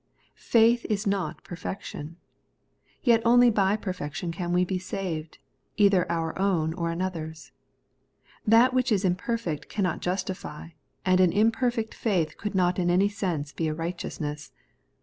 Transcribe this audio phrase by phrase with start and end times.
[0.33, 2.17] Faith is not perfection.
[3.03, 5.37] Yet only by perfection can wo be saved;
[5.77, 7.51] either our own or another's.
[8.43, 10.69] That which is imperfect cannot justify,
[11.05, 14.51] and an imperfect faith could not in any sense be a righteousness.